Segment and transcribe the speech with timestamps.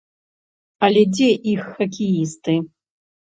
[0.87, 2.57] Але дзе іх хакеісты?